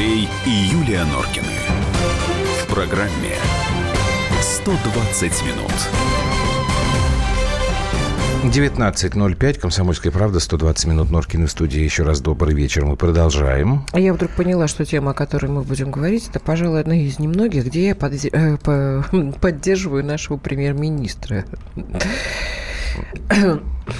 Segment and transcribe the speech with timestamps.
[0.00, 1.44] Андрей и Юлия Норкины.
[2.62, 3.34] В программе
[4.40, 5.72] 120 минут.
[8.50, 11.80] 19.05, Комсомольская правда, 120 минут Норкины в студии.
[11.82, 12.86] Еще раз добрый вечер.
[12.86, 13.84] Мы продолжаем.
[13.92, 17.18] А я вдруг поняла, что тема, о которой мы будем говорить, это, пожалуй, одна из
[17.18, 19.04] немногих, где я э, по...
[19.42, 21.44] поддерживаю нашего премьер-министра.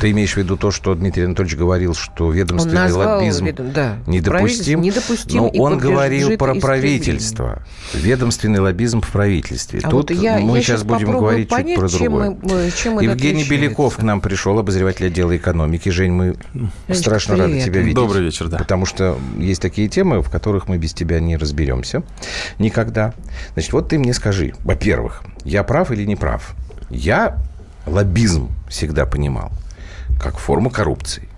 [0.00, 3.96] Ты имеешь в виду то, что Дмитрий Анатольевич говорил, что ведомственный назвал лоббизм ведом- да.
[4.06, 4.82] недопустим?
[4.82, 6.60] недопустим Но он говорил про истреблению.
[6.62, 7.62] правительство.
[7.94, 9.80] Ведомственный лоббизм в правительстве.
[9.82, 12.30] А Тут вот я- мы я сейчас будем говорить понять, чуть про чем другое.
[12.30, 13.42] мы- мы- чем Евгений.
[13.44, 15.88] Беляков к нам пришел, обозреватель отдела экономики.
[15.88, 17.64] Жень, мы Женечка, страшно рады привет.
[17.66, 17.94] тебя видеть.
[17.96, 18.58] Добрый вечер, да.
[18.58, 22.04] Потому что есть такие темы, в которых мы без тебя не разберемся
[22.60, 23.12] никогда.
[23.54, 26.54] Значит, вот ты мне скажи, во-первых, я прав или не прав?
[26.90, 27.36] Я
[27.90, 29.52] лоббизм всегда понимал
[30.20, 31.28] как форму коррупции.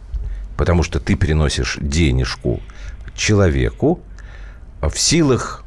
[0.57, 2.61] Потому что ты приносишь денежку
[3.15, 4.01] человеку
[4.81, 5.65] в силах,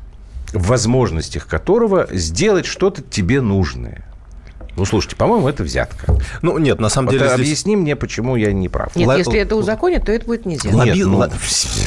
[0.54, 4.04] в возможностях которого сделать что-то тебе нужное.
[4.78, 6.18] Ну, слушайте, по-моему, это взятка.
[6.42, 7.40] Ну, нет, на самом Вот деле здесь...
[7.40, 8.94] объясни мне, почему я не прав.
[8.96, 10.70] Нет, Ла- если это узаконят, то это будет нельзя.
[10.70, 11.32] Лобби- Нет, ну- ла-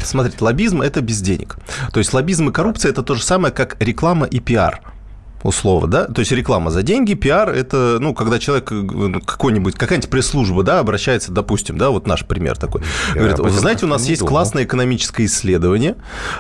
[0.04, 1.56] Смотрите, лоббизм– это без денег.
[1.92, 4.80] То есть лоббизм и коррупция– это то же самое, как реклама и пиар.
[5.42, 10.10] Условно, да, то есть реклама за деньги, пиар– это, ну, когда человек, ну, какой-нибудь, какая-нибудь
[10.10, 12.82] пресс-служба, да, обращается, допустим, да, вот наш пример такой,
[13.14, 14.30] Я говорит, вы знаете, у нас есть думал.
[14.30, 15.96] классное экономическое исследование,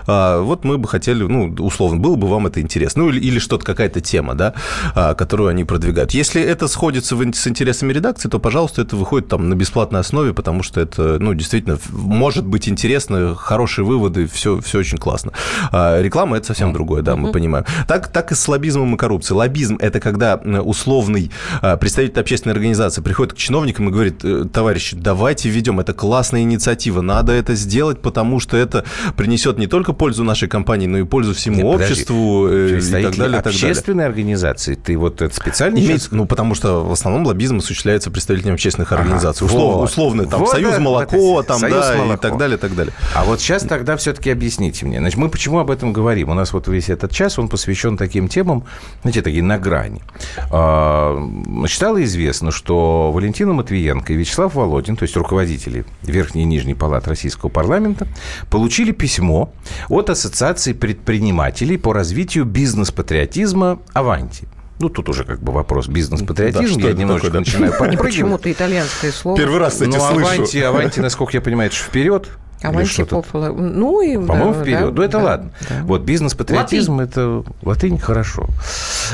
[0.06, 3.38] а, вот мы бы хотели, ну, условно, было бы вам это интересно, ну, или, или
[3.38, 4.54] что-то, какая-то тема, да,
[4.94, 6.12] а, которую они продвигают.
[6.12, 10.32] Если это сходится в с интересами редакции, то, пожалуйста, это выходит там на бесплатной основе,
[10.32, 15.32] потому что это, ну, действительно, может быть интересно, хорошие выводы, все, все очень классно.
[15.72, 17.66] А реклама– это совсем другое, да, мы понимаем.
[17.86, 19.36] Так, так и с лоббизмом и коррупцией.
[19.38, 21.30] Лоббизм– это когда э, условный
[21.62, 26.42] а, представитель общественной организации приходит к чиновникам и говорит, «Э, товарищи, давайте введем, это классная
[26.42, 28.84] инициатива, надо это сделать, потому что это
[29.16, 31.92] принесет не только пользу нашей компании, но и пользу всему Нет, подожди.
[31.92, 33.38] обществу э, и так далее, и так далее.
[33.40, 38.10] общественной организации, ты вот это специально Имеется- сейчас- ну, потому что в основном лоббизм осуществляется
[38.10, 39.46] представителями общественных Ага, организаций.
[39.46, 39.84] Услов- вот.
[39.90, 42.22] условно, там, Вот Союз это- молоко, вот там, Союз да, и молоко.
[42.22, 42.92] так далее, и так далее.
[43.14, 44.98] А вот сейчас тогда все-таки объясните мне.
[44.98, 46.30] Значит, мы почему об этом говорим?
[46.30, 48.64] У нас вот весь этот час, он посвящен таким темам,
[49.02, 50.02] знаете, такие на грани.
[50.50, 51.16] А,
[51.46, 56.74] Значит, стало известно, что Валентина Матвиенко и Вячеслав Володин, то есть руководители Верхней и Нижней
[56.74, 58.06] палат Российского парламента,
[58.50, 59.52] получили письмо
[59.88, 64.48] от Ассоциации предпринимателей по развитию бизнес-патриотизма «Аванти».
[64.80, 66.62] Ну, тут уже как бы вопрос бизнес-патриотизм.
[66.62, 67.38] Да, что Я это немножко такое, да?
[67.40, 68.06] начинаю Не подпрыгивать.
[68.06, 69.36] почему-то итальянское слово.
[69.36, 70.26] Первый раз, кстати, Ну, слышу.
[70.28, 72.28] Аванти, Аванти, насколько я понимаю, это же вперед.
[72.62, 73.22] Аванти что-то.
[73.22, 73.48] Попола.
[73.50, 74.80] Ну и По-моему, да, вперед.
[74.80, 75.50] да, ну, это да, ладно.
[75.68, 75.76] да.
[75.84, 78.48] Вот бизнес-патриотизм это латынь хорошо.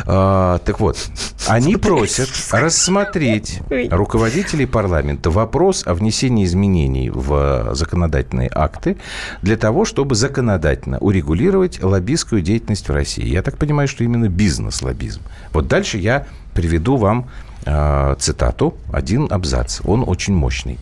[0.06, 0.98] А, так вот,
[1.46, 3.60] они просят рассмотреть
[3.90, 8.96] руководителей парламента вопрос о внесении изменений в законодательные акты
[9.42, 13.26] для того, чтобы законодательно урегулировать лоббистскую деятельность в России.
[13.26, 15.20] Я так понимаю, что именно бизнес-лоббизм.
[15.52, 17.28] Вот дальше я приведу вам
[17.66, 19.80] а, цитату, один абзац.
[19.84, 20.78] Он очень мощный.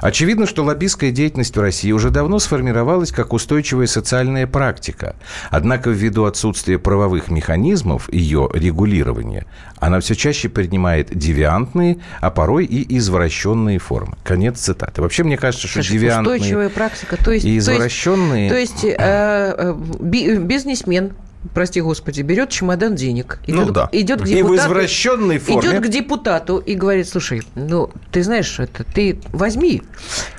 [0.00, 5.16] Очевидно, что лоббистская деятельность в России уже давно сформировалась как устойчивая социальная практика.
[5.50, 9.46] Однако ввиду отсутствия правовых механизмов ее регулирования,
[9.78, 14.16] она все чаще принимает девиантные, а порой и извращенные формы.
[14.24, 15.02] Конец цитаты.
[15.02, 17.16] Вообще, мне кажется, что Слушай, девиантные устойчивая практика.
[17.22, 18.50] То есть, и то есть- извращенные...
[18.50, 21.12] То есть, э, э, би- бизнесмен,
[21.54, 23.88] прости господи, берет чемодан денег, Ну идет, да.
[23.92, 25.60] идет к и в депутату, извращенной форме...
[25.60, 29.82] идет к депутату и говорит, слушай, ну, ты знаешь, это ты возьми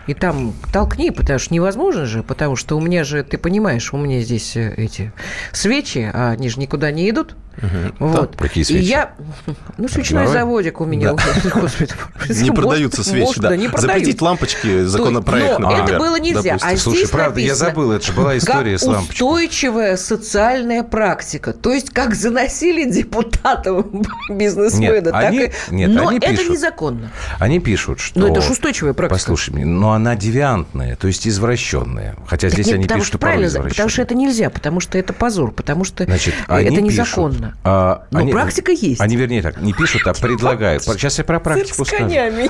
[0.08, 3.98] и там толкни, потому что невозможно же, потому что у меня же, ты понимаешь, у
[3.98, 5.12] меня здесь э, эти
[5.52, 7.36] свечи, а они же никуда не идут.
[8.00, 8.36] Вот.
[8.36, 8.86] Какие И свечи?
[8.86, 9.14] я...
[9.78, 10.40] Ну, свечной Давай.
[10.40, 11.14] заводик у меня.
[11.54, 11.92] Господи,
[12.42, 13.52] Не продаются свечи, да.
[13.78, 16.42] Запретить лампочки законопроект, Но например, это было нельзя.
[16.54, 16.70] допустим.
[16.70, 19.14] А Слушай, здесь правда, я забыл, это же была история с лампочкой.
[19.28, 21.54] устойчивая социальная практика.
[21.54, 23.86] То есть, как заносили депутатов
[24.30, 25.52] бизнесмена, так они- и...
[25.70, 26.50] нет, Но они это пишут.
[26.50, 27.12] незаконно.
[27.40, 28.20] Они пишут, что...
[28.20, 29.20] Но это ж устойчивая практика.
[29.20, 32.16] Послушай меня, но она девиантная, то есть извращенная.
[32.28, 34.80] Хотя Так здесь нет, они потому пишут, что что правильно, потому что это нельзя, потому
[34.80, 37.08] что это позор, потому что Значит, это пишут,
[37.44, 37.58] незаконно.
[37.64, 39.02] а, Но они- практика есть.
[39.02, 40.84] Они, вернее, так, не пишут, а предлагают.
[40.84, 42.06] Сейчас я про практику скажу.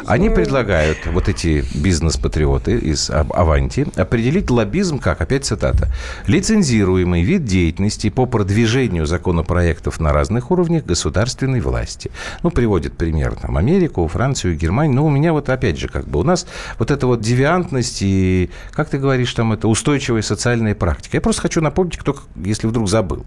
[0.05, 5.89] Они предлагают, вот эти бизнес-патриоты из Ав- Аванти, определить лоббизм как, опять цитата,
[6.27, 12.11] лицензируемый вид деятельности по продвижению законопроектов на разных уровнях государственной власти.
[12.43, 14.95] Ну, приводит пример там Америку, Францию, Германию.
[14.95, 16.45] Но у меня вот опять же, как бы у нас
[16.79, 21.17] вот эта вот девиантность и, как ты говоришь, там это устойчивая социальная практика.
[21.17, 23.25] Я просто хочу напомнить, кто, если вдруг забыл.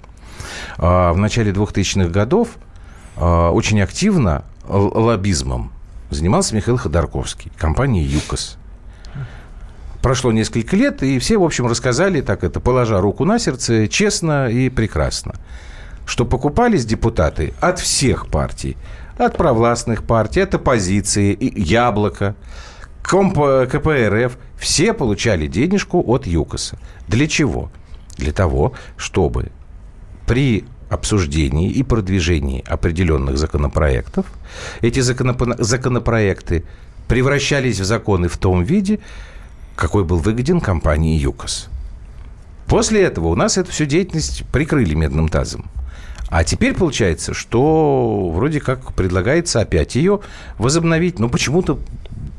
[0.79, 2.49] А, В начале 2000-х годов
[3.17, 5.73] а, очень активно лоббизмом
[6.11, 8.59] занимался Михаил Ходорковский, компания «ЮКОС».
[10.07, 14.49] прошло несколько лет, и все, в общем, рассказали, так это, положа руку на сердце, честно
[14.49, 15.35] и прекрасно,
[16.05, 18.77] что покупались депутаты от всех партий,
[19.19, 22.37] от провластных партий, от оппозиции, Яблоко,
[23.03, 23.35] Комп,
[23.69, 26.79] КПРФ, все получали денежку от ЮКОСа.
[27.09, 27.73] Для чего?
[28.17, 29.51] Для того, чтобы
[30.27, 34.27] при обсуждении и продвижении определенных законопроектов
[34.81, 36.65] эти законопроекты
[37.09, 39.01] превращались в законы в том виде,
[39.75, 41.69] какой был выгоден компании ЮКОС.
[42.67, 45.67] После этого у нас эту всю деятельность прикрыли медным тазом.
[46.29, 50.21] А теперь получается, что вроде как предлагается опять ее
[50.59, 51.21] возобновить.
[51.21, 51.79] Но почему-то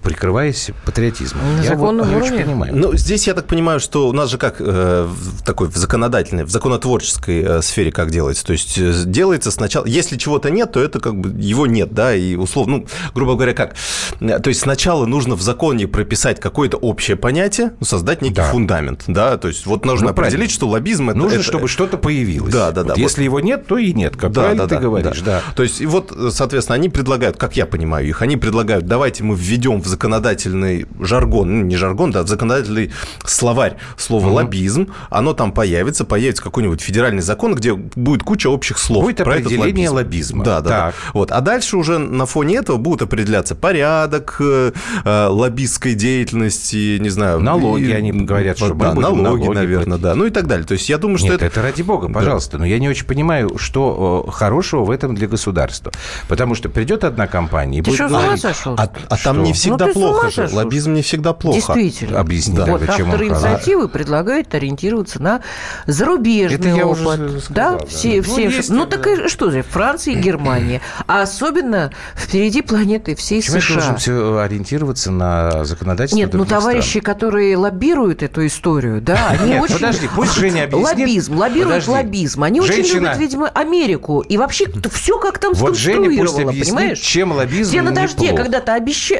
[0.03, 1.41] прикрываясь патриотизмом.
[1.57, 2.75] На я вот не очень понимаю.
[2.75, 6.43] Ну, здесь я так понимаю, что у нас же как э, в такой в законодательной,
[6.43, 8.45] в законотворческой э, сфере как делается.
[8.45, 12.15] То есть э, делается сначала, если чего-то нет, то это как бы его нет, да,
[12.15, 13.75] и условно, ну, грубо говоря, как?
[14.19, 18.51] Э, то есть сначала нужно в законе прописать какое-то общее понятие, ну, создать некий да.
[18.51, 20.53] фундамент, да, то есть вот нужно ну, определить, правильно.
[20.53, 21.17] что лоббизм это...
[21.17, 21.43] Нужно, это...
[21.43, 22.53] чтобы что-то появилось.
[22.53, 23.01] Да, да, вот да.
[23.01, 23.39] Если вот.
[23.39, 25.41] его нет, то и нет, как да, правильно да, ты да, говоришь, да.
[25.45, 25.53] да.
[25.55, 29.35] То есть и вот, соответственно, они предлагают, как я понимаю их, они предлагают, давайте мы
[29.35, 32.91] введем в законодательный жаргон, ну, не жаргон, да, законодательный
[33.25, 34.35] словарь слова угу.
[34.35, 39.03] лоббизм, оно там появится, появится какой-нибудь федеральный закон, где будет куча общих слов.
[39.03, 40.37] Будет про определение этот лоббизм.
[40.37, 40.43] лоббизма.
[40.43, 40.93] Да, да, да.
[41.13, 41.31] Вот.
[41.31, 44.71] А дальше уже на фоне этого будут определяться порядок э,
[45.03, 47.39] э лоббистской деятельности, не знаю.
[47.39, 50.15] Налоги, и, они говорят, что да, налоги, налоги, наверное, да.
[50.15, 50.65] Ну и так далее.
[50.65, 51.45] То есть я думаю, что Нет, это...
[51.45, 52.53] это ради бога, пожалуйста.
[52.53, 52.59] Да.
[52.59, 55.91] Но я не очень понимаю, что хорошего в этом для государства.
[56.27, 58.45] Потому что придет одна компания и Ты будет что, говорить...
[58.45, 60.49] А, а там не всегда ну, плохо же.
[60.51, 61.73] Лоббизм не всегда плохо.
[61.73, 62.19] Действительно.
[62.19, 62.65] Объясни, да.
[62.65, 65.41] Вот чем авторы инициативы предлагают ориентироваться на
[65.85, 67.19] зарубежный это я опыт.
[67.19, 68.23] Уже сказал, да, все, да.
[68.23, 68.31] все.
[68.31, 70.81] Ну, есть, ну так и что же, Франция и Германия.
[71.07, 73.73] А особенно впереди планеты всей Почему США.
[73.75, 77.03] должен все ориентироваться на законодательство Нет, ну товарищи, стран?
[77.03, 79.75] которые лоббируют эту историю, да, они Нет, очень...
[79.75, 80.97] подожди, пусть Женя объяснит.
[80.97, 81.91] Лоббизм, лоббируют подожди.
[81.91, 82.43] лоббизм.
[82.43, 82.83] Они Женщина...
[82.83, 84.21] очень любят, видимо, Америку.
[84.21, 86.99] И вообще все как там вот сконструировало, понимаешь?
[86.99, 89.11] чем лоббизм Я на дожде когда-то обещ...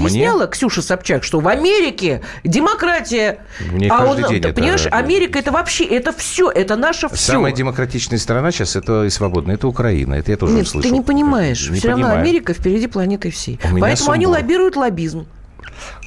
[0.00, 0.48] Объясняла, Мне?
[0.48, 3.38] Ксюша Собчак, что в Америке демократия.
[3.70, 4.96] Мне а он, день ты понимаешь, это...
[4.96, 7.32] Америка это вообще, это все, это наше все.
[7.32, 10.14] Самая демократичная страна сейчас это и свободная, это Украина.
[10.14, 10.90] Это я тоже Нет, слышал.
[10.90, 11.68] ты не понимаешь.
[11.68, 12.14] Не все понимаю.
[12.14, 13.58] равно Америка впереди планеты всей.
[13.80, 15.26] Поэтому они лоббируют лоббизм.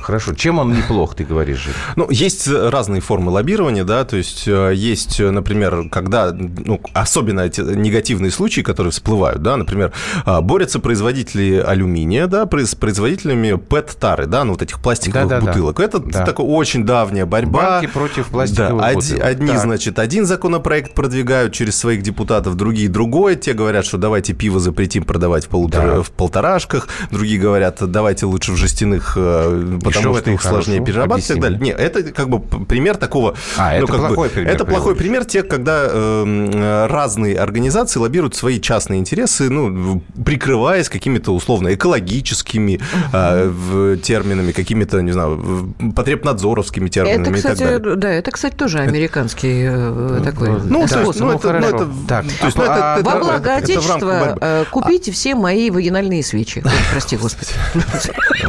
[0.03, 0.33] Хорошо.
[0.33, 1.69] Чем он неплох, ты говоришь?
[1.95, 7.61] Ну, есть разные формы лоббирования, да, то есть э, есть, например, когда, ну, особенно эти
[7.61, 9.93] негативные случаи, которые всплывают, да, например,
[10.25, 15.47] а, борются производители алюминия, да, с производителями ПЭТ-тары, да, ну, вот этих пластиковых да, да,
[15.47, 15.77] бутылок.
[15.77, 15.83] Да.
[15.83, 16.25] Это да.
[16.25, 17.79] такая очень давняя борьба.
[17.81, 19.23] Банки против пластиковых да, бутылок.
[19.23, 19.61] Одни, так.
[19.61, 23.35] значит, один законопроект продвигают через своих депутатов, другие другой.
[23.35, 26.01] Те говорят, что давайте пиво запретим продавать в, полутора, да.
[26.01, 26.87] в полторашках.
[27.11, 31.59] Другие говорят, давайте лучше в жестяных э, потому что, их сложнее перерабатывать и так далее.
[31.59, 33.35] Нет, это как бы пример такого...
[33.57, 34.53] А, ну, это плохой бы, пример.
[34.53, 41.33] Это плохой пример тех, когда э, разные организации лоббируют свои частные интересы, ну, прикрываясь какими-то
[41.33, 42.79] условно экологическими
[43.11, 47.95] э, терминами, какими-то, не знаю, потребнадзоровскими терминами это, кстати, и так далее.
[47.97, 52.25] Да, это, кстати, тоже американский э, такой ну, то есть, ну, это, ну, это, так.
[52.39, 56.63] То есть, ну, это, Во благо Отечества э, купите все мои вагинальные свечи.
[56.91, 57.51] Прости, Господи.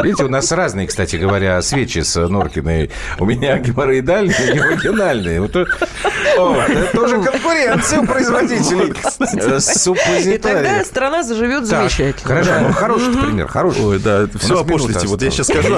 [0.02, 2.91] Видите, у нас разные, кстати говоря, говоря, свечи с Норкиной.
[3.19, 5.41] У меня геморроидальные и вагинальные.
[5.41, 8.94] Вот, о, это тоже конкуренция у производителей
[9.60, 10.34] суппозиториев.
[10.34, 12.29] И тогда страна заживет замечательно.
[12.34, 13.84] Хорошо, ну хороший пример, хороший.
[13.84, 15.06] Ой, да, все о пошлости.
[15.06, 15.74] Вот я сейчас скажу.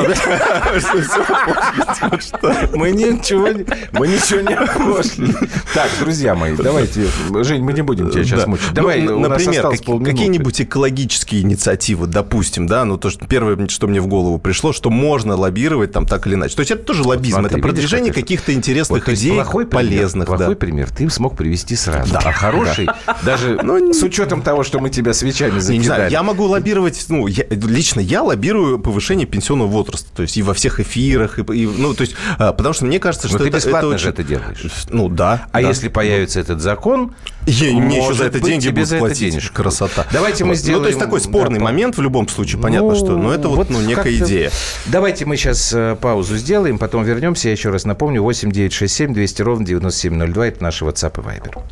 [2.74, 3.46] Мы ничего
[3.92, 5.34] мы ничего не опошли.
[5.74, 7.06] Так, друзья мои, давайте.
[7.42, 8.72] Жень, мы не будем тебя сейчас мучить.
[8.72, 14.06] Давай, ну, например, какие-нибудь экологические инициативы, допустим, да, ну то, что первое, что мне в
[14.06, 16.54] голову пришло, что можно лоббировать там так или иначе.
[16.54, 20.26] То есть это тоже лоббизм, Смотри, это продвижение каких-то интересных вот, идей, плохой полезных.
[20.26, 20.58] Пример, плохой да.
[20.58, 22.12] пример ты смог привести сразу.
[22.12, 22.20] Да.
[22.24, 23.16] А хороший, да.
[23.24, 25.78] даже ну, с учетом того, что мы тебя свечами закидали.
[25.78, 30.36] Не знаю, я могу лоббировать, ну, я, лично я лоббирую повышение пенсионного возраста, то есть
[30.36, 33.38] и во всех эфирах, и, и ну, то есть, а, потому что мне кажется, что
[33.38, 33.52] Но это...
[33.52, 34.66] ты бесплатно это же это делаешь.
[34.90, 35.46] Ну, да.
[35.52, 35.68] А да.
[35.68, 37.14] если появится этот закон,
[37.46, 39.32] я, мне еще за это деньги будут платить.
[39.32, 39.62] Денежка.
[39.62, 40.06] Красота.
[40.12, 40.80] Давайте мы сделаем...
[40.80, 43.48] Ну, то есть такой спорный да, момент в любом случае, понятно, ну, что, но это
[43.48, 44.50] вот, вот ну, некая идея.
[44.86, 47.48] Давайте мы сейчас э, паузу сделаем, потом вернемся.
[47.48, 50.46] Я еще раз напомню, 8 9 6 7 200 ровно 9702.
[50.46, 51.62] Это наши WhatsApp и Viber.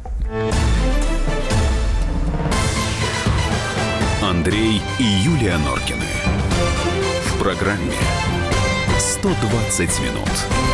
[4.23, 6.05] Андрей и Юлия Норкины.
[7.27, 7.93] В программе
[8.99, 10.74] 120 минут.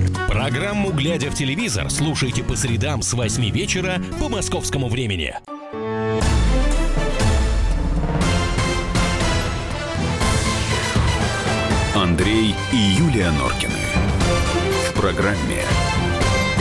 [0.31, 5.35] Программу «Глядя в телевизор» слушайте по средам с 8 вечера по московскому времени.
[11.93, 13.73] Андрей и Юлия Норкины.
[14.89, 15.65] В программе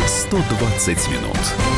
[0.05, 1.70] 120 минут.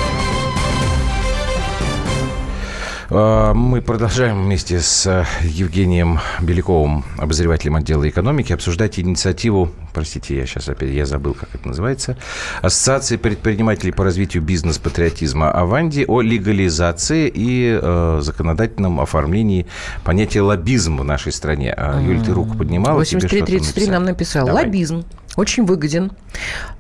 [3.13, 10.71] Мы продолжаем вместе с э, Евгением Беляковым, обозревателем отдела экономики, обсуждать инициативу, простите, я сейчас
[10.71, 12.17] опять, я забыл, как это называется,
[12.63, 19.67] Ассоциации предпринимателей по развитию бизнес-патриотизма Аванди о легализации и э, законодательном оформлении
[20.05, 21.75] понятия лоббизм в нашей стране.
[21.77, 23.05] А, Юль, ты руку поднимала?
[23.05, 24.47] тебе что-то 8333 нам написал.
[24.47, 24.65] Давай.
[24.65, 25.05] Лоббизм
[25.37, 26.13] очень выгоден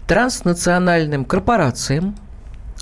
[0.06, 2.14] транснациональным корпорациям.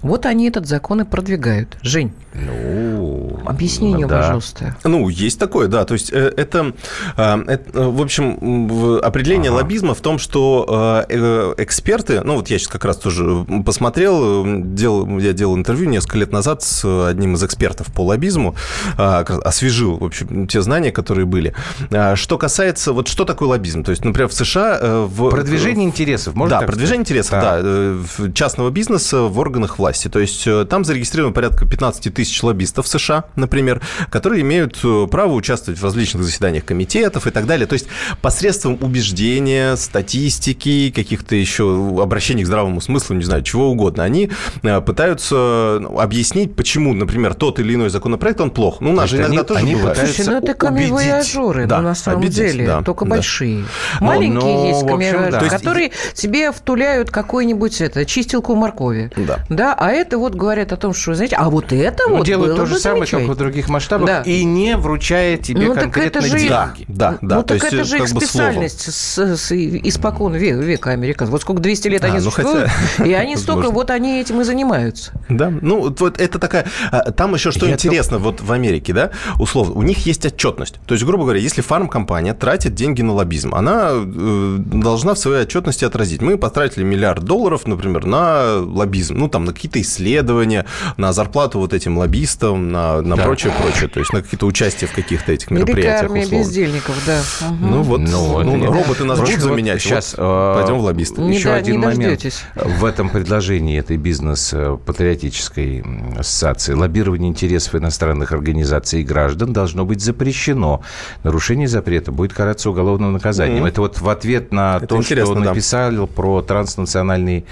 [0.02, 1.76] Вот они этот закон и продвигают.
[1.82, 4.18] Жень, Ну, объяснение, да.
[4.20, 4.76] пожалуйста.
[4.84, 5.84] Ну, есть такое, да.
[5.84, 6.72] То есть э, это,
[7.16, 9.58] э, это, в общем, определение Ага.
[9.58, 14.46] лоббизма в том, что э, э, эксперты, ну вот я сейчас как раз тоже посмотрел,
[14.46, 18.54] э, делал, я делал интервью несколько лет назад с одним из экспертов по лоббизму,
[18.96, 21.52] э, раз освежил, в общем, те знания, которые были.
[21.90, 23.82] А Что касается, вот что такое лоббизм?
[23.84, 24.78] То есть, например, в США...
[24.80, 27.06] э, В, Продвижение интересов, можно да, продвижение сказать?
[27.06, 29.89] интересов, да, э, в- частного бизнеса в органах власти.
[29.92, 33.80] То есть э, там зарегистрировано порядка 15 тысяч лоббистов в США, например,
[34.10, 37.66] которые имеют э, право участвовать в различных заседаниях комитетов и так далее.
[37.66, 37.86] То есть
[38.22, 44.30] посредством убеждения, статистики, каких-то еще обращений к здравому смыслу, не знаю, чего угодно, они
[44.62, 48.80] э, пытаются ну, объяснить, почему, например, тот или иной законопроект, он плох.
[48.80, 49.90] Ну, у нас же иногда они- тоже они бывает.
[49.98, 50.88] пытаются Слушай, ну это убедить.
[50.90, 53.10] камевояжеры, Да, ну, на самом обидеть, деле, да, только да.
[53.10, 53.64] большие.
[54.00, 55.38] Ну, Маленькие ну, есть камевояжеры, да.
[55.38, 59.10] То есть- которые тебе втуляют какой-нибудь это, чистилку моркови.
[59.16, 59.44] Да.
[59.48, 62.56] Да, а это вот говорят о том, что, знаете, а вот это Ну, вот делают
[62.56, 63.34] то же самое, как замечательно.
[63.34, 64.22] в других масштабах, Да.
[64.22, 66.48] и не вручая тебе Ну, конкретно же- деньги.
[66.48, 67.36] Да, да, да.
[67.36, 71.32] Ну, то так есть, это э, же их специальность с, с- испокон века, века американцев.
[71.32, 74.40] Вот сколько 200 лет А, они ну, существуют, хотя- и они столько, вот они этим
[74.40, 75.12] и занимаются.
[75.28, 76.66] Да, ну вот- это такая...
[76.92, 80.74] а, Там еще что Я интересно, вот в Америке, да, условно, у них есть отчетность.
[80.86, 85.42] То есть, грубо говоря, если фармкомпания тратит деньги на лоббизм, она э, должна в своей
[85.42, 86.20] отчетности отразить.
[86.22, 91.72] Мы потратили миллиард долларов, например, на лоббизм, ну там на какие-то исследования, на зарплату вот
[91.72, 93.22] этим лоббистам, на, на Да.
[93.24, 93.88] прочее, прочее.
[93.88, 96.02] То есть на какие-то участия в каких-то этих Великая мероприятиях.
[96.10, 96.44] армия условно.
[96.44, 97.20] бездельников, да.
[97.48, 97.70] Мгм.
[97.70, 99.80] Ну вот, Ну, ну, это- роботы нас будут вот заменять.
[99.80, 101.20] щас, вот, э, пойдем в лоббисты.
[101.20, 102.24] Не Еще до- один не момент
[102.56, 105.84] в этом предложении этой бизнес-патриотической
[106.18, 106.74] ассоциации.
[106.74, 110.82] Лоббирование интересов иностранных организаций и граждан должно быть запрещено.
[111.22, 113.58] Нарушение запрета будет караться уголовным наказанием.
[113.60, 113.66] Мгм.
[113.66, 115.40] Это вот в ответ на Это то, что да.
[115.40, 117.44] написал про транснациональные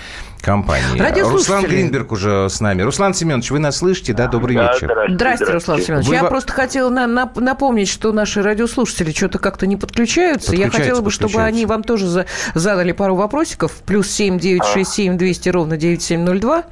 [0.43, 1.21] компании.
[1.23, 2.83] Руслан Гринберг уже с нами.
[2.83, 4.13] Руслан Семенович, вы нас слышите?
[4.13, 4.87] Да, добрый Да, вечер.
[4.87, 6.09] здравствуйте, Здрасте, Руслан Семенович.
[6.09, 10.55] Вы Я просто хотела на- на- напомнить, что наши радиослушатели что-то как-то не подключаются.
[10.55, 13.73] Я хотела бы, чтобы они вам тоже за- задали пару вопросиков.
[13.87, 16.65] Плюс семь девять шесть семь двести ровно девять семь ноль два.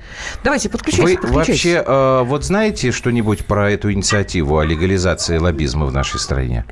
[0.45, 1.65] Давайте, подключайтесь, Вы подключайтесь.
[1.65, 6.65] вообще э, вот знаете что-нибудь про эту инициативу о легализации лоббизма в нашей стране?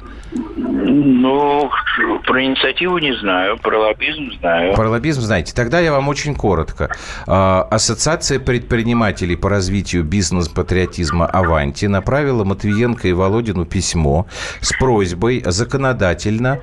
[0.67, 1.71] Ну,
[2.27, 4.75] про инициативу не знаю, про лоббизм знаю.
[4.75, 5.53] Про лоббизм знаете.
[5.55, 6.84] Тогда я вам очень коротко.
[7.26, 14.26] А, Ассоциация предпринимателей по развитию бизнес-патриотизма «Аванти» направила Матвиенко и Володину письмо
[14.61, 16.61] с просьбой законодательно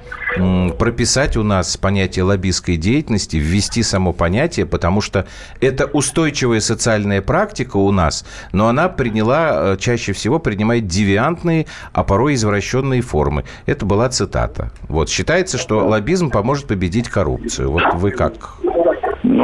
[0.77, 5.25] прописать у нас понятие лоббистской деятельности, ввести само понятие, потому что
[5.59, 12.03] это устойчивая социальная практика у нас, но она приняла, э, чаще всего принимает девиантные, а
[12.03, 13.43] порой извращенные формы.
[13.65, 14.71] Это была цитата.
[14.87, 15.09] Вот.
[15.09, 17.71] Считается, что лоббизм поможет победить коррупцию.
[17.71, 18.55] Вот вы как?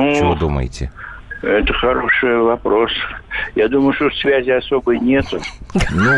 [0.02, 0.92] Ну, Чего думаете?
[1.42, 2.92] это хороший вопрос.
[3.56, 5.40] Я думаю, что связи особой нету.
[5.92, 6.12] Ну,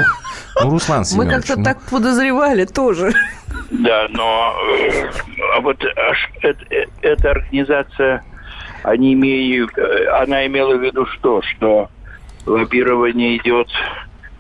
[0.61, 3.11] ну Руслан Мы Семенович, как-то ну, так подозревали тоже.
[3.71, 5.09] Да, но э,
[5.55, 8.23] а вот аж эт- э- эта организация,
[8.83, 11.41] они имеют, э, она имела в виду что?
[11.41, 11.89] Что
[12.45, 13.67] лоббирование идет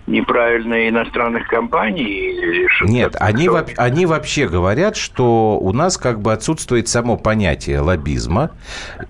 [0.09, 2.67] неправильно иностранных компаний?
[2.81, 8.51] Нет, они, воп- они вообще говорят, что у нас как бы отсутствует само понятие лоббизма.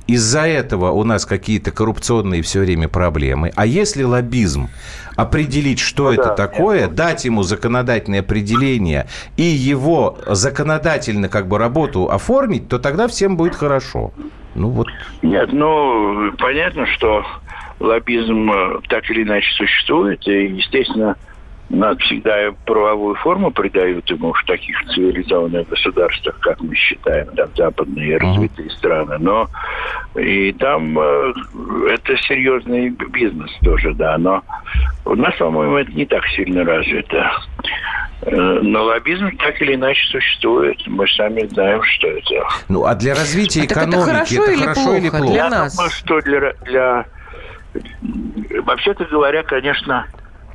[0.08, 3.52] Из-за этого у нас какие-то коррупционные все время проблемы.
[3.56, 4.70] А если лоббизм
[5.16, 12.68] определить, что это такое, дать ему законодательное определение и его законодательно как бы работу оформить,
[12.68, 14.12] то тогда всем будет хорошо.
[14.56, 14.88] Ну вот,
[15.22, 17.24] Нет, ну, понятно, что
[17.80, 21.16] лоббизм э, так или иначе существует, и, естественно,
[21.70, 28.18] надо всегда правовую форму придают ему в таких цивилизованных государствах, как мы считаем, там западные
[28.18, 29.18] развитые страны.
[29.20, 29.48] Но
[30.16, 31.34] и там э,
[31.92, 34.18] это серьезный бизнес тоже, да.
[34.18, 34.42] Но
[35.06, 37.32] у нас, по-моему, это не так сильно развито.
[38.24, 40.78] Э, Но лоббизм так или иначе существует.
[40.88, 42.48] Мы сами знаем, что это.
[42.68, 45.34] Ну, а для развития А так это экономики хорошо это или хорошо или плохо плохо?
[45.34, 45.76] для Я нас?
[45.76, 47.06] думаю, что для, для...
[48.64, 50.06] Вообще-то говоря, конечно,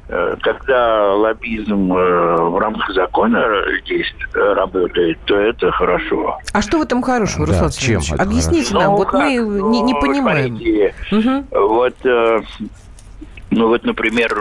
[0.09, 3.45] э, когда лоббизм э, в рамках закона
[3.87, 6.39] действует, работает, то это хорошо.
[6.53, 9.21] А что в этом хорошего, Да, Руслан чем Объясните Ну, нам, вот как?
[9.21, 10.57] мы не, не Ну, понимаем.
[10.57, 11.47] смотрите, Мгм.
[11.51, 12.41] Вот, э,
[13.51, 14.35] ну вот, например,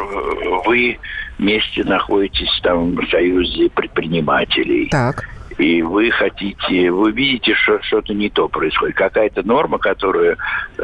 [0.65, 0.97] вы
[1.37, 4.87] вместе находитесь там в союзе предпринимателей.
[4.89, 5.25] Так.
[5.59, 8.95] и вы хотите, вы видите, что что-то не то происходит.
[8.95, 10.35] Какая-то норма, которая
[10.79, 10.83] э,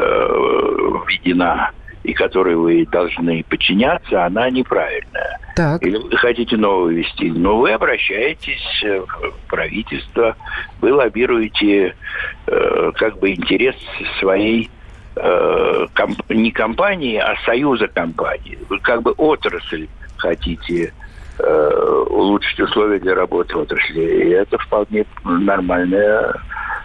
[1.07, 1.71] введена
[2.03, 5.39] и которой вы должны подчиняться, она неправильная.
[5.55, 5.83] Так.
[5.83, 10.35] Или вы хотите новую ввести, но вы обращаетесь э, в правительство,
[10.79, 11.95] вы лоббируете
[12.47, 13.75] э, как бы интерес
[14.19, 14.69] своей
[15.15, 18.57] э, комп- не компании, а союза компаний.
[18.69, 20.93] Вы как бы отрасль хотите
[21.39, 24.01] э, улучшить условия для работы в отрасли.
[24.01, 26.33] И это вполне нормальная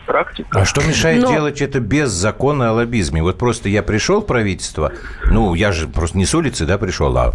[0.07, 0.61] практика.
[0.61, 3.23] А что мешает Но- делать это без закона о лоббизме?
[3.23, 4.93] Вот просто я пришел в правительство,
[5.31, 7.33] ну, я же просто не с улицы, да, пришел, а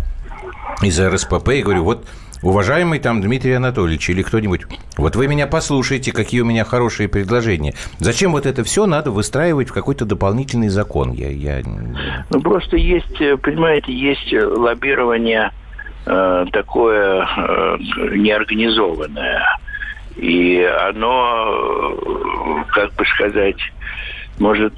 [0.82, 2.06] из РСПП и говорю, вот,
[2.42, 4.62] уважаемый там Дмитрий Анатольевич или кто-нибудь,
[4.98, 7.74] вот вы меня послушайте, какие у меня хорошие предложения.
[8.00, 11.12] Зачем вот это все надо выстраивать в какой-то дополнительный закон?
[11.12, 11.62] Я, я...
[12.30, 15.52] Ну, просто есть, э, понимаете, есть э, лоббирование
[16.10, 17.78] э, такое э,
[18.16, 19.44] неорганизованное.
[20.18, 23.60] И оно, э, как бы сказать,
[24.40, 24.74] может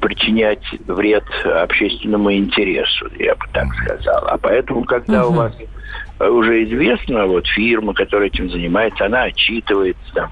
[0.00, 4.28] причинять вред общественному интересу, я бы так сказал.
[4.28, 5.54] А поэтому, когда у вас
[6.20, 10.30] уже известно, вот фирма, которая этим занимается, она отчитывается там,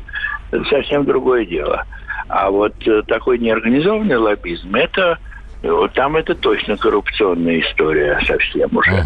[0.51, 1.85] это совсем другое дело.
[2.29, 2.75] А вот
[3.07, 5.19] такой неорганизованный лоббизм, это
[5.63, 9.05] вот там это точно коррупционная история совсем уже.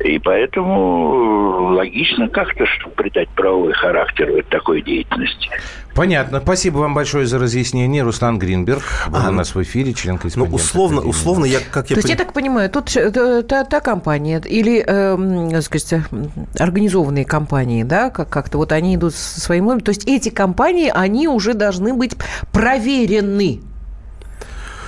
[0.00, 2.64] И поэтому э, логично как-то
[2.96, 5.48] придать правовой характер вот такой деятельности.
[5.94, 6.40] Понятно.
[6.40, 8.04] Спасибо вам большое за разъяснение.
[8.04, 11.90] Руслан Гринберг был А, у нас в эфире, член Ну, условно, Академии условно, я, как
[11.90, 15.62] я То есть, я так понимаю, тут э, та, та- та компания или, эм, так
[15.64, 19.80] сказать, м, организованные компании, да, как- как-то вот они идут со своим.
[19.80, 22.12] То есть эти компании, они уже должны быть
[22.52, 23.60] проверены.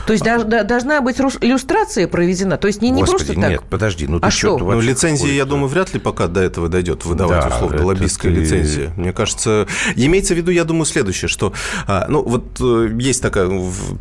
[0.06, 2.56] То есть да- должна быть иллюстрация проведена.
[2.56, 3.50] То есть не, не Господи, просто так.
[3.50, 4.58] нет, подожди, ну ты А что?
[4.58, 4.72] что?
[4.72, 8.40] Ну, лицензии, я думаю, вряд ли пока до этого дойдет выдавать Да, условно лоббистская ты-
[8.40, 8.92] лицензия.
[8.96, 11.52] Мне кажется, имеется в виду, я думаю, следующее, что,
[11.86, 13.50] а, ну, вот э, есть такая,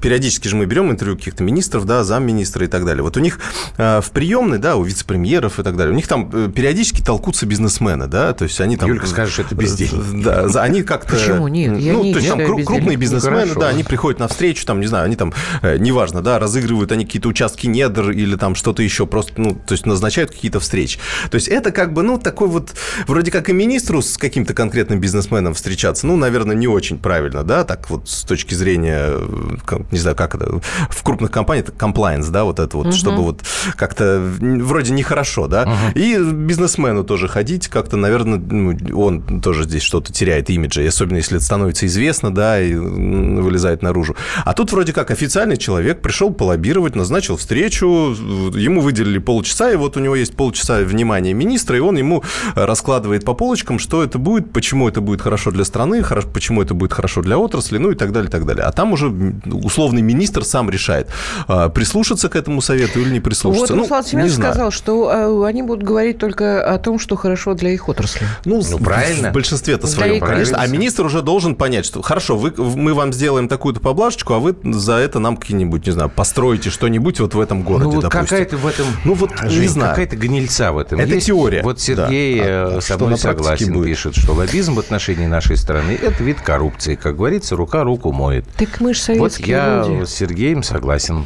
[0.01, 3.03] периодически же мы берем интервью каких-то министров, да, замминистра и так далее.
[3.03, 3.39] Вот у них
[3.77, 7.45] а, в приемной, да, у вице-премьеров и так далее, у них там э, периодически толкутся
[7.45, 8.89] бизнесмены, да, то есть они там...
[8.89, 10.23] Юлька, скажешь, это бездельники.
[10.23, 11.13] Да, за- они как-то...
[11.15, 11.47] Почему?
[11.47, 13.59] Нет, я ну, не то есть там крупные бизнесмены, Хорошо.
[13.59, 17.05] да, они приходят на встречу, там, не знаю, они там, э, неважно, да, разыгрывают они
[17.05, 20.99] какие-то участки недр или там что-то еще, просто, ну, то есть назначают какие-то встречи.
[21.31, 22.75] То есть это как бы, ну, такой вот,
[23.07, 27.63] вроде как и министру с каким-то конкретным бизнесменом встречаться, ну, наверное, не очень правильно, да,
[27.63, 32.29] так вот с точки зрения, э, не знаю, как это, в крупных компаниях, это compliance,
[32.29, 33.41] да, вот это вот, чтобы вот
[33.75, 40.13] как-то вроде нехорошо, да, и бизнесмену тоже ходить как-то, наверное, ну, он тоже здесь что-то
[40.13, 44.15] теряет имиджа, особенно если это становится известно, да, и вылезает наружу.
[44.45, 48.15] А тут вроде как официальный человек пришел полоббировать, назначил встречу,
[48.55, 52.23] ему выделили полчаса, и вот у него есть полчаса внимания министра, и он ему
[52.55, 56.73] раскладывает по полочкам, что это будет, почему это будет хорошо для страны, хорошо, почему это
[56.73, 58.65] будет хорошо для отрасли, ну и так далее, и так далее.
[58.65, 59.13] А там уже
[59.45, 61.09] условный министр сам решает,
[61.47, 63.75] а, прислушаться к этому совету или не Вот прислушаться.
[63.75, 67.53] Ну, Руслан не Семенович сказал, что э, они будут говорить только о том, что хорошо
[67.53, 68.27] для их отрасли.
[68.45, 69.29] Ну, Ну, правильно.
[69.29, 70.57] В большинстве-то своем, конечно.
[70.57, 74.55] А министр уже должен понять, что хорошо, вы, мы вам сделаем такую-то поблажечку, а вы
[74.63, 78.25] за это нам какие-нибудь, не знаю, построите что-нибудь вот в этом городе, ну, вот допустим.
[78.27, 78.85] какая-то в этом...
[79.05, 79.91] Ну, вот Жень, не знаю.
[79.91, 81.27] какая-то гнильца в этом Это есть.
[81.27, 81.61] теория.
[81.63, 82.45] Вот Сергей Да.
[82.45, 83.85] э, А- со мной согласен, будет?
[83.87, 86.95] пишет, что лоббизм в отношении нашей страны– это вид коррупции.
[86.95, 88.45] Как говорится, рука руку моет.
[88.57, 90.05] Так мы же Вот советские я люди.
[90.05, 91.25] с Сергеем согласен.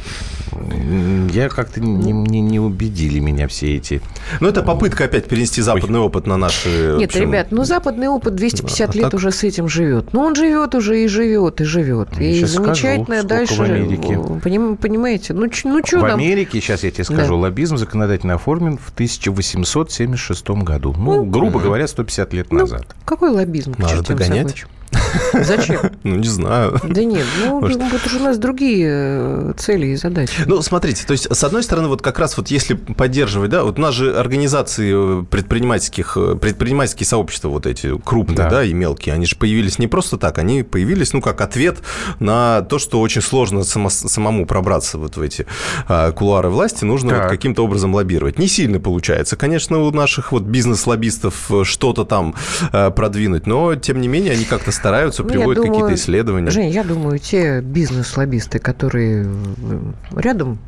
[0.56, 4.02] М, Я как-то не, не- не убедили меня все эти...
[4.40, 6.94] Ну, это попытка опять перенести западный опыт на наши...
[6.96, 10.14] в Нет, общем, ребят, ну западный опыт 250 А лет так- уже с этим живет.
[10.14, 12.10] Ну, он живет уже и живет, и живет.
[12.20, 13.54] Я и замечательно скажу, дальше.
[13.56, 14.20] в Америке.
[14.44, 15.34] поним- понимаете?
[15.34, 16.14] Ну, ч- ну что в нам?
[16.20, 17.42] Америке, сейчас я тебе скажу, Да.
[17.42, 20.94] лоббизм законодательно оформлен в 1876 году.
[20.98, 22.96] Ну, грубо говоря, 150 лет Ну, назад.
[23.06, 23.76] какой лоббизм?
[23.78, 24.66] Надо догонять.
[25.34, 25.80] Зачем?
[26.04, 26.80] Ну, не знаю.
[26.84, 27.82] Да нет, ну, Может.
[27.82, 30.44] это же у нас другие э, цели и задачи.
[30.46, 33.78] Ну, смотрите, то есть, с одной стороны, вот как раз вот если поддерживать, да, вот
[33.78, 38.50] у нас же организации э, предпринимательских, э, предпринимательские сообщества вот эти крупные, Да.
[38.50, 38.64] да.
[38.64, 41.78] и мелкие, они же появились не просто так, они появились, ну, как ответ
[42.20, 45.46] на то, что очень сложно само- самому пробраться вот в эти
[45.88, 47.22] а, кулуары власти, нужно Так.
[47.24, 48.40] вот каким-то образом лоббировать.
[48.40, 52.36] Не сильно получается, конечно, у наших вот бизнес-лоббистов что-то там
[52.72, 56.50] э, продвинуть, но, тем не менее, они как-то стараются, Ну, я приводят думаю, какие-то исследования.
[56.50, 59.80] Жень, я думаю, те бизнес-лоббисты, которые э,
[60.16, 60.60] рядом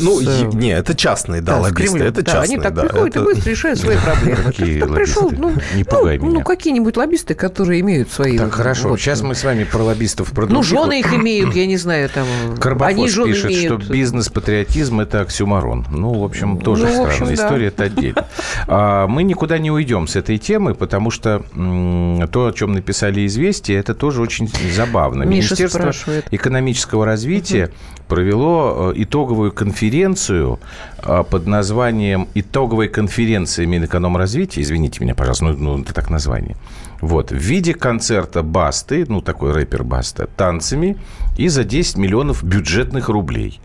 [0.00, 3.16] Ну, с, не, это частные, да, Да, лоббисты, это да, частные, они так да, приходят
[3.16, 4.42] это- и быстро решают свои проблемы.
[4.44, 6.38] Какие Так пришел, ну, Не пугай ну, меня.
[6.38, 8.38] ну, какие-нибудь лоббисты, которые имеют свои...
[8.38, 8.88] Так, хорошо.
[8.90, 12.08] вот, Сейчас мы с вами про лоббистов, про Ну, жены их имеют, я не знаю,
[12.08, 12.26] там...
[12.48, 13.82] они Карбофос жены пишет, имеют.
[13.82, 15.86] что бизнес-патриотизм– это оксюмарон.
[15.90, 17.34] Ну, в общем, тоже Ну, странная общем, да.
[17.34, 18.26] история, это отдельно.
[18.66, 23.26] А, Мы никуда не уйдем с этой темы, потому что м, то, о чем написали
[23.26, 25.22] «Известия», это тоже очень забавно.
[25.24, 26.26] Миша Министерство спрашивает.
[26.30, 27.70] экономического развития
[28.08, 30.60] провело э, итоговую конференцию
[31.02, 34.62] э, под названием «Итоговая конференция Минэкономразвития».
[34.62, 36.56] Извините меня, пожалуйста, ну, ну, это так название.
[37.00, 40.96] Вот, в виде концерта Басты, ну, такой рэпер Баста, танцами
[41.36, 43.60] и за 10 миллионов бюджетных рублей.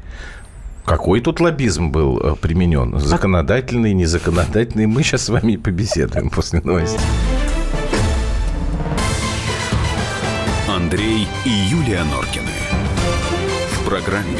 [0.86, 3.00] Какой тут лоббизм был э, применен?
[3.00, 4.88] Законодательный, незаконодательный?
[4.88, 7.00] Мы сейчас с вами побеседуем после новостей.
[10.68, 12.58] Андрей и Юлия Норкины.
[13.74, 14.40] В программе